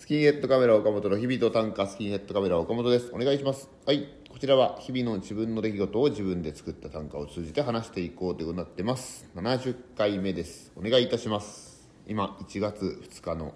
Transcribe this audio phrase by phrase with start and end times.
[0.00, 3.10] スキンヘッドカメラ岡本の日々と短歌スキンヘッドカメラ岡本です。
[3.12, 3.68] お願いします。
[3.84, 4.08] はい。
[4.30, 9.28] こちらは日々の自分の出来事を自分で作った短歌を通じて話していこうということになってます。
[9.36, 10.72] 70回目です。
[10.74, 11.86] お願いいたします。
[12.06, 13.52] 今1月2日の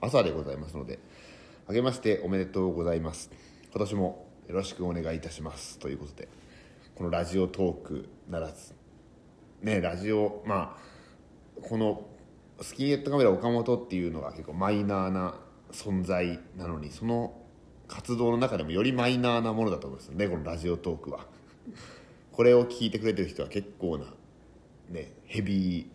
[0.00, 0.98] 朝でございますので
[1.68, 3.30] あげましておめでとうございます。
[3.70, 5.78] 今年もよろしくお願いいたします。
[5.78, 6.26] ということで
[6.94, 8.74] このラジオトークならず。
[9.60, 12.06] ねラジオまあこの
[12.62, 15.34] スキンヘッドカメラ岡本っていうのが結構マイナーな
[15.76, 17.34] 存在なのにその
[17.86, 20.14] 活動の中でもよりマイナーなものだと思うんですよ。
[20.14, 21.26] ねこのラジオトークは。
[22.32, 24.06] これを聞いてくれてる人は結構な
[24.90, 25.86] ねヘビー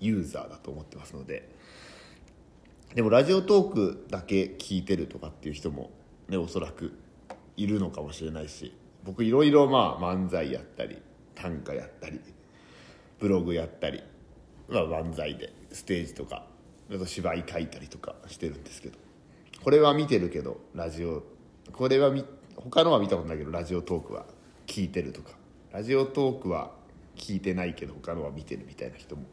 [0.00, 1.54] ユーザーだと思ってますので。
[2.94, 5.90] でもラジオトークだけ聞いてるとかっていう人も
[6.28, 6.92] ねおそらく
[7.56, 8.72] いるのかもしれないし
[9.04, 10.96] 僕いろいろまあ漫才やったり
[11.34, 12.20] 短歌やったり
[13.18, 14.02] ブログやったり、
[14.68, 16.46] まあ、漫才でステージとか
[16.90, 19.05] あと芝居書いたりとかしてるんですけど。
[19.66, 21.24] これは見てるけどラジオ
[21.72, 24.24] これは見他のは見たことないけどラジオトークは
[24.68, 25.32] 聞いてるとか。
[25.72, 26.70] ラジオトークは
[27.16, 29.24] 聞いてないけど他のは見てるみたいな人も、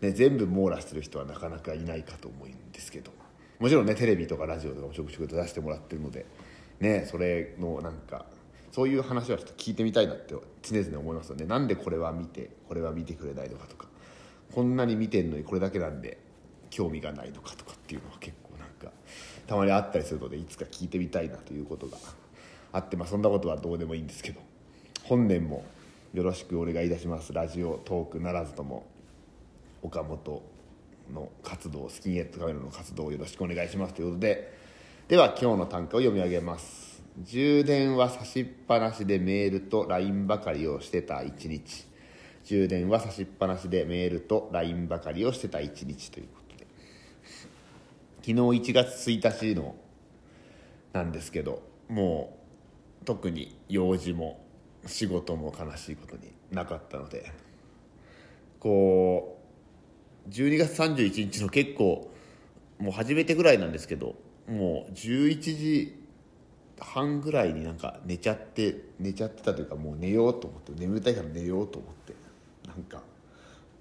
[0.00, 3.12] ね、全部網羅してる人はなかなかいないかと思うんですけど。
[3.60, 6.26] もちろんねテレビとかラジオとかもちょくちょく出してもらってるので
[6.80, 8.26] ねそれのなんか
[8.72, 11.44] そういう話はちょっと聞いてみたいなって常々思いますよね。
[11.44, 13.86] なんでこれは見てこれは見てくれないのかとか。
[14.52, 16.18] こんなに見てんのにこれだけなんで
[16.68, 18.47] 興味がないのかとかっていうのは結構
[18.78, 18.90] か
[19.46, 21.98] たまにあったりするのでいつか聞いてみたいなということが
[22.72, 24.40] あってまあそんなことはどうでもいいんですけど
[25.04, 25.64] 本年も
[26.12, 27.32] よろしくお願いいたします。
[27.32, 28.86] ラジオトークならずとも
[29.82, 30.42] 岡本
[31.12, 34.52] の活動スキンヘッドカメラの活動をよろしくお願いしますということで
[35.08, 37.02] では今日の短歌を読み上げます。
[37.22, 41.86] 充電は差しっぱなしでメールと LINE ばかりをしてた一日。
[42.44, 46.47] 充電は差しっぱなしでメールと LINE ばかりをしてた一日ということ
[48.28, 49.74] 昨日1月1日の
[50.92, 52.36] なんですけども
[53.00, 54.44] う特に用事も
[54.84, 57.32] 仕事も悲しいことになかったので
[58.60, 59.40] こ
[60.26, 62.10] う12月31日の結構
[62.78, 66.04] もう初めてぐらいなんですけどもう11時
[66.78, 72.12] 半ぐらいになんか寝ちゃって寝ちゃってたというかもう寝ようと思って眠たいから寝ようと思って
[72.68, 73.02] なんか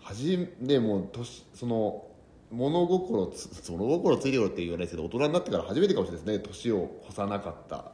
[0.00, 2.04] 初めもう年その
[2.50, 6.44] 物心つ物心ついてるって言わないですけど大人になってから初めてかもしれないですね。
[6.44, 7.92] 年を越さなかった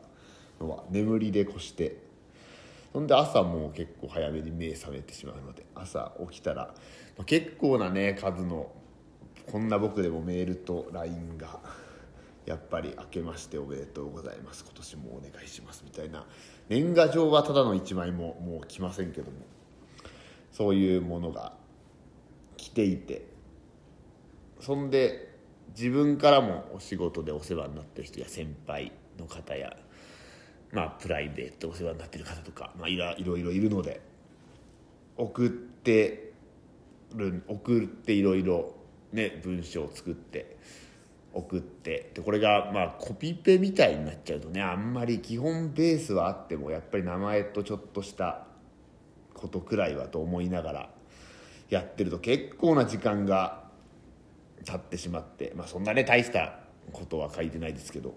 [0.61, 2.05] のは眠りで越して。
[2.93, 6.67] そんで朝もう結構早めに目覚めてしまうので朝起きたら、
[7.17, 8.71] まあ、結構なね数の
[9.51, 11.59] こんな僕でもメールと LINE が
[12.47, 14.65] やっぱり明けましておめでとうございます。
[14.65, 15.83] 今年もお願いします。
[15.85, 16.25] みたいな
[16.69, 19.39] 年賀状はただの1枚ももう来ませんけども。
[20.53, 21.53] そういうものが
[22.57, 23.34] 来ていて。
[24.65, 25.29] そんで
[25.77, 29.77] 自分からもお仕事でお世話になってる人や先輩の方や
[30.73, 34.01] まあプライベートお世話になってる方とか、まあ、いろいろいるので
[35.19, 36.33] 送って
[37.15, 38.75] る送っていろいろ
[39.13, 40.57] ね文章を作って
[41.35, 48.47] 送ってでこれがまあコピペみたいになっちゃうとねあんまり基本ベースはあってもやっぱり名前とちょっとした
[49.35, 50.91] ことくらいはと思いながら
[51.69, 53.64] やってると結構な時間が
[54.65, 56.61] 経ってしまってまあそんなね大した
[56.93, 58.15] ことは書いてないですけど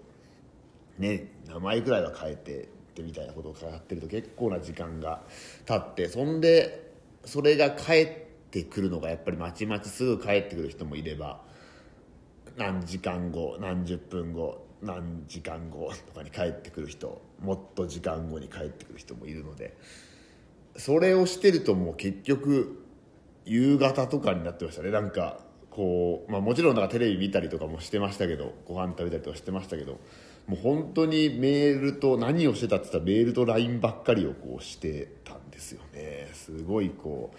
[0.98, 2.68] ね名前くらいは変えて
[2.98, 5.22] ってみたいなことをやってると結構な時間が
[5.64, 6.92] 経ってそんで
[7.24, 8.08] それが返っ
[8.50, 11.40] てくるのがやっぱりまちまちすぐ帰ってくる人もいれば
[12.56, 19.76] 何時間後何十分後何時間後とかに帰ってくる人もっと時間後に帰ってくる人もいるので
[20.76, 22.84] それをしてるともう結局
[23.44, 25.40] 夕方とかになってましたねなんか
[25.78, 30.00] こう、まあ、もちろんなんかテレビ見たりとかもしてましたけどご飯食べたりとかしてましたけど
[30.48, 36.30] もう本当にメールと何をしてたって言ったらメールと LINE ばっかりをこうしてたんですよね。
[36.32, 37.30] すごいこ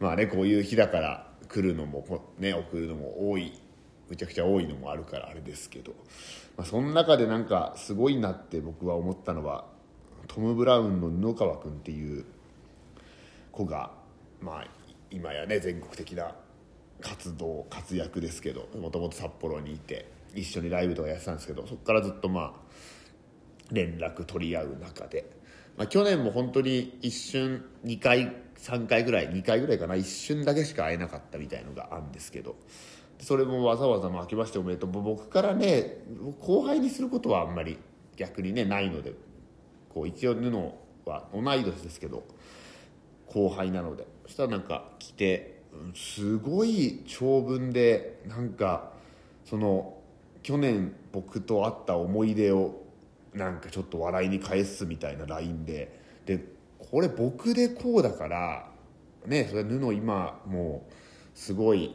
[0.00, 3.52] うまあねこういう日だから来るのもね送るのも多い
[4.08, 5.92] むちゃくちゃ多いのもあるからあれですけど、
[6.56, 9.66] まあ、その中でなんかすごいなって僕は思ったのは
[10.26, 12.24] トム・ブラウンの布川君っていう
[13.52, 13.90] 子が
[14.40, 14.66] まあ
[15.10, 16.34] 今やね全国的な
[17.00, 22.52] 活動活躍ですけどもともと札幌にいて一緒にライブとかやってたんですけどそこからずっとまあ
[23.70, 25.30] 連絡取り合う中で、
[25.76, 32.56] まあ、去年も本当に一瞬2回3回ぐらい2回ぐらいかな一瞬だけしか会えなかったみたいのがあるんですけど
[33.20, 35.98] それもわざわざ「明けましておめでとう」僕からね
[36.40, 37.78] 後輩にすることはあんまり
[38.16, 39.14] 逆にねないので
[39.88, 40.50] こう一応布
[41.08, 42.24] は同い年ですけど
[43.26, 45.53] 後輩なのでそしたらなんか来て
[45.94, 48.92] すごい長文でなんか
[49.44, 49.98] その
[50.42, 52.82] 去年僕と会った思い出を
[53.32, 56.04] なんかちょっと笑いに返すみたいな LINE で。
[56.26, 56.40] で
[56.78, 58.70] これ僕でこうだから
[59.26, 60.92] ねそれ布今もう
[61.34, 61.94] すごい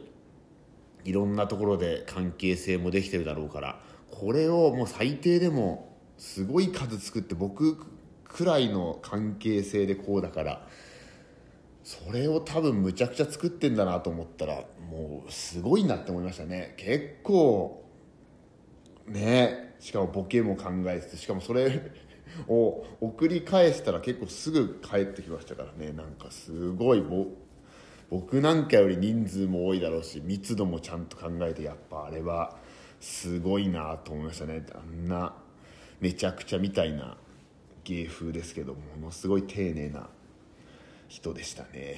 [1.04, 3.80] いろんなところで関係性もできてるだろうから
[4.10, 7.86] これをもう最低でもすごい数作って僕
[8.24, 10.66] くらいの関係性でこうだから
[11.82, 16.74] それを多分むちゃくちゃ作ってんだなと思ったらもうすごいなって思いましたね。
[16.76, 17.84] 結構
[19.06, 21.90] ねしかもボケも考えててしかもそれ
[22.48, 25.92] を送り返したら結構すぐ帰ってきましたからね。
[25.92, 27.02] なんかすごい
[28.10, 32.56] 僕なんかより人数も多いだろうし密度もちゃんと考えてやっぱあれは
[33.00, 34.64] すごいなと思いましたね。
[34.74, 35.34] あんな
[36.00, 37.16] めちゃくちゃみたいな
[37.84, 40.08] 芸風ですけどものすごい丁寧な
[41.10, 41.96] 人でしたね。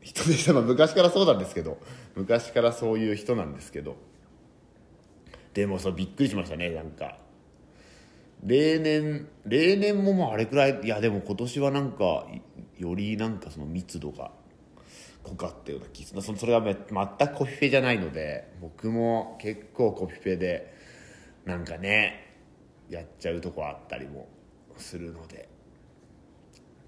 [0.00, 0.52] 人でした。
[0.52, 1.78] まあ昔からそうなんですけど。
[2.14, 3.96] 昔からそういう人なんですけど。
[5.52, 7.18] でもそうびっくりしましたねなんか。
[8.44, 12.26] 例年例年ももうあれくらいいやでも今年はなんか
[12.78, 14.30] よりなんかその密度が
[15.22, 16.38] 濃かったような気がする。
[16.38, 16.74] それは全
[17.28, 20.72] くコピペじゃないので僕も結構コピペで
[21.44, 22.32] なんかね
[22.88, 24.28] やっちゃうとこあったりも
[24.76, 25.48] するので。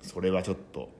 [0.02, 0.90] それはちょっと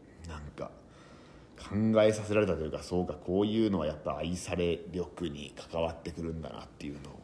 [1.75, 7.21] 考えさせられたというかそうかこういうのはやっぱ愛され力に関わってくるんだなっていうのを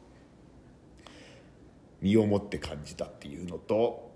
[2.01, 4.11] 身をもって感じたっていうのと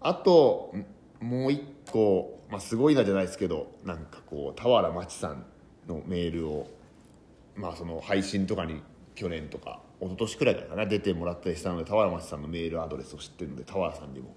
[0.00, 0.72] あと
[1.20, 5.44] もう一個、まあ、すごいなじゃないですけどなんかこう俵真知さん
[5.88, 6.68] のメールを、
[7.56, 8.82] まあ、その配信とかに
[9.14, 14.34] 去年とか一昨年くらいかな出てもらったりしたので俵真知さんのメールアドレスを知ってるので俵さんにも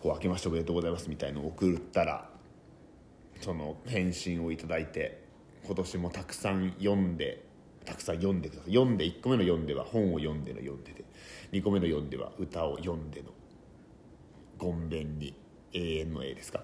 [0.00, 2.31] こう「明けましておめでとうございます」みたいのを送ったら
[3.42, 5.22] その返信をいただいて
[5.64, 7.44] 今年もたくさん読んで
[7.84, 8.72] たくさん読んでください。
[8.72, 11.04] 読んで1個目の読んでは本を読んでの読んでで
[11.52, 13.28] 2個目の読んでは歌を読んでの
[14.58, 15.34] ごんべんに
[15.72, 16.62] 永遠の絵ですか。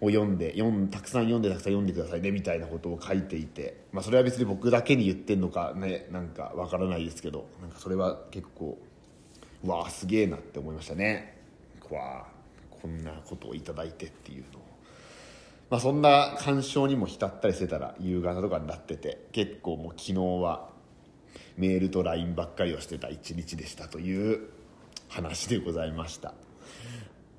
[0.00, 8.78] を読んで読んたくさん読んでたくさん読んでくださいねみたいなことを書いていて、まあ、それは別に僕だけに言ってんのかねなんかわからないですけどなんかそれは結構
[9.62, 11.38] わあすげえなって思いましたね。
[11.90, 12.26] わあ
[12.70, 14.69] こんなことを頂いてっていうのを。
[15.70, 20.68] まあ、そんな鑑賞にも浸ったりしてたら夕方とかになってて結構もう昨日は
[21.56, 24.48] メールと LINE ばっかりをしてた一日でしたという
[25.08, 26.34] 話でございました。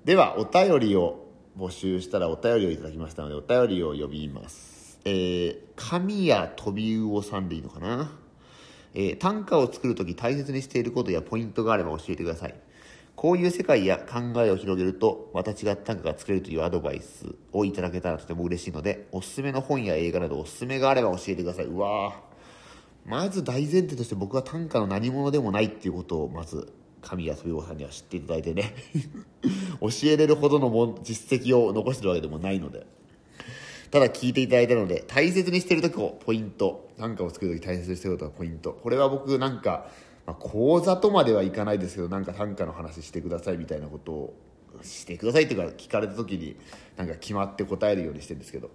[0.05, 4.99] ではお便りを募集したらお便りをいただきましたのでお便りを呼びます。
[5.03, 8.11] えー、神谷飛び魚さんでいいのかな？
[8.93, 12.55] えー、短歌を作る時大切にしていることやポイントがあれば教えてください。
[13.21, 21.65] こういう世界や考えを広げるとまた違った短歌が作れるというアドバイスをいただけたらとても嬉しいのでおすすめの本や映画などおすすめがあれば教えてください。
[21.65, 22.19] うわ
[23.05, 26.73] まず大前提として僕は短歌の何者でもないっていうことをまず
[27.03, 28.73] 神谷飛びさんには知っていただいてね。
[29.79, 32.87] 教えれるほどのも実績を残してるわけでもないので。
[33.91, 36.89] ただ聞いていただいたので大切にしてる時をポイント。
[36.97, 38.73] 短歌を作る時大切にしてることがポイント。
[38.73, 39.91] これは僕なんか
[40.25, 44.37] まあ、講座とまではいかないですけどなんか短歌の話してくださいみたいなことを
[44.81, 46.55] してくださいっていうか聞かれた時に
[46.95, 48.69] なんか決まって答えるようにしてるんですけど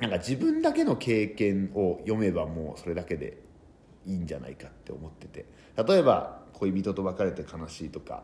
[0.00, 3.38] なんか自分だけの経験を読めばもうそれだけで
[4.06, 5.46] いいんじゃないかって思ってて。
[5.76, 8.22] 例えば恋人と別れて悲しいとか、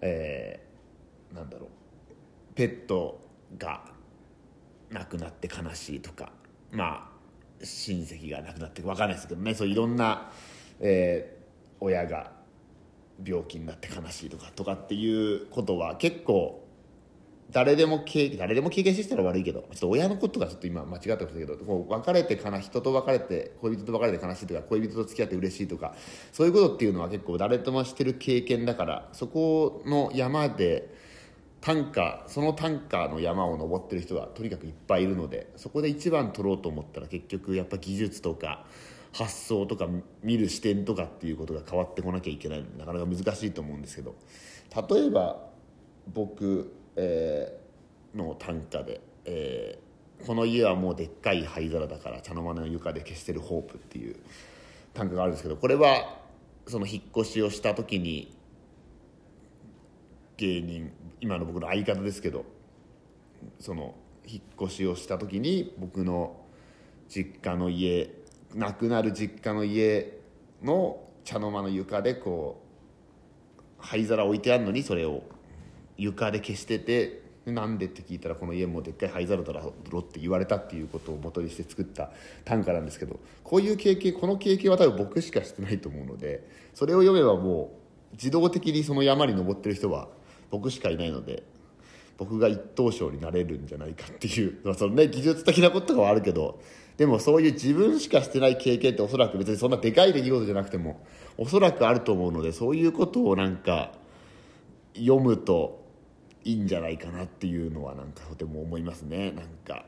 [0.00, 1.68] えー、なんだろう。
[2.54, 3.20] ペット
[3.58, 3.84] が
[4.90, 6.32] 亡くなって悲しいとか
[6.72, 7.10] ま
[7.60, 9.54] あ親戚が亡くなって分かんないですけどね。
[9.54, 10.30] そういろんな
[10.80, 12.32] えー、親が
[13.24, 16.66] 病気になって悲しいとかとかっていうことは結構
[17.50, 25.94] 誰でも経誰でも経験してたら悪いけどちょっと親のことがちょっと今間違ってましたけどこう別れて悲人と別れて恋人と別れて悲しいとか恋人と付き合って嬉しいとか
[26.32, 30.92] そういうことっていうのは結構誰ともしてる経験だからそこの山で
[31.60, 38.66] 短歌その短歌の山を登ってる人がとにかくいっぱいいるのでそこで一番取ろうと思ったら結局やっぱ技術とか
[39.16, 39.88] 発想とか
[40.22, 42.64] 見る視点とかっていうことが変わってこなきゃいけない。
[42.76, 44.14] なかなか難しいと思うんですけど。
[44.90, 45.48] 例えば
[46.12, 54.16] 僕、えー、の短歌で、えー、この家はもうでっかい灰皿だから茶の間の床で消してるホープ」っていう
[54.92, 56.20] 短歌があるんですけどこれは
[56.66, 58.36] その引っ越しをした時に
[60.36, 62.44] 芸人今の僕の相方ですけど
[63.60, 63.94] その
[64.26, 66.36] 引っ越しをした時に僕の
[67.08, 68.10] 実家の家
[68.54, 70.18] 亡くなる実家の家
[70.62, 72.62] の茶の間の床でこ
[73.58, 75.22] う灰皿置いてあるのにそれを
[75.96, 82.10] 床で消しててなんでって聞いたらこの家もでっかい灰皿だろって言われたっていうことを元にして作った
[82.44, 87.72] 短歌なんですけどこういう経験この経験は多分僕しかしてないと思うのでそれを読めばも
[88.12, 90.08] う自動的にその山に登ってる人は
[90.50, 91.44] 僕しかいないので
[92.18, 96.60] 僕が一等賞になれるんじゃないかっていう、まあ、そのね技術的なこととかはあるけど
[96.96, 101.04] でもそういう自分しかしてない経験っておそらく別にそんなでかい出来事じゃなくても
[101.36, 103.92] おそらくあると思うのでそういうことをなんか
[104.94, 105.84] 読むと
[106.44, 109.32] いいんじゃないかなっていうのはなんかとても思いますね。
[109.32, 109.84] なんか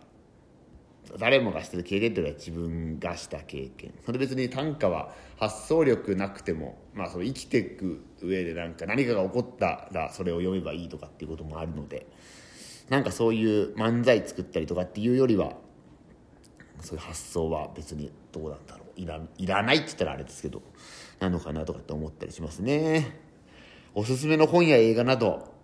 [1.17, 3.95] 誰もがしてる経験っていうのは自分がした経験。
[4.05, 12.07] それ別に短歌は発想力なくても、まあ、その生きていく上でなんか何かが起こったらそれを読めばいいとかっていうこともあるので
[12.89, 15.53] なんかそういう漫才作ったりとかっていうよりは
[16.81, 19.01] そういう発想は別にどうなんだろう。
[19.01, 20.61] いらいらないって言ったらあれですけど
[21.21, 23.21] なのかなとかって思ったりしますね。
[23.95, 25.55] おすすめの本や映画など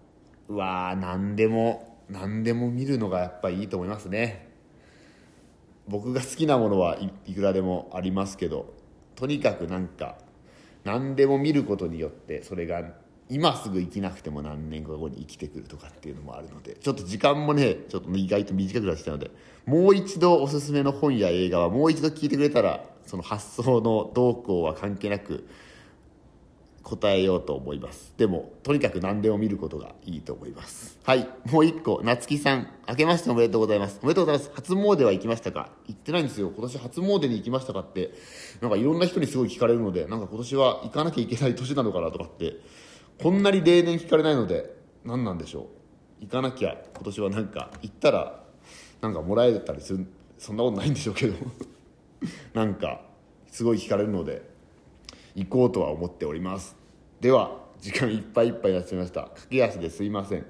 [0.48, 4.53] うわ何でも何でも見るのがやっぱいいと思いますね。
[5.88, 8.72] 僕が好きなものはいくらでもありますけど
[9.16, 10.16] とにかくなんか
[10.84, 12.82] 何でも見ることによってそれが
[13.30, 19.30] 今すぐ生きなくても何年か後に生きてくるとかっていうのもあるのでちょっと時間もねちょっと意外と短くなってきたので
[19.64, 25.48] もう一度おすすめの本や映画はもう一度聞いてくれたらその発想の動向は関係なく
[26.84, 28.12] 答えようと思います。
[28.18, 30.98] でもとにかく何でも見ることがいいと思います。
[31.02, 31.26] はい。
[31.50, 32.68] もう一個夏木さん。
[32.86, 33.98] 明けましておめでとうございます。
[34.02, 34.52] おめでとうございます。
[34.54, 35.70] 初詣は行きましたか？
[35.86, 36.52] 行ってないんですよ。
[36.54, 38.12] 今年初詣に行きましたかって
[38.60, 42.56] なんかいろんな人にすごい聞かれるのでなんか今年は行かなきゃいけない年なのかなとかって
[43.22, 45.68] こんなに例年聞かれないので何なんでしょ
[46.20, 46.24] う？
[46.24, 48.44] 行かなきゃ今年はなんか行ったら
[49.00, 50.06] なんかもらえたりする
[50.38, 51.34] そんなことないんでしょうけど。
[52.54, 53.00] なんか
[53.50, 54.53] すごい聞かれるので
[55.34, 56.76] 行こうとは思っております。
[57.20, 59.22] では時間いっぱいいっぱいになっちゃいました。
[59.34, 60.46] 駆け足ですいません。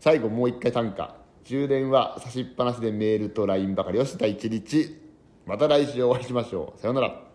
[0.00, 1.16] 最後もう一回短歌。
[1.44, 3.98] 充電は差しっぱなしでメールと LINE ばかり。
[3.98, 4.96] をした一日。
[5.46, 6.80] また来週お会いしましょう。
[6.80, 7.27] さようなら。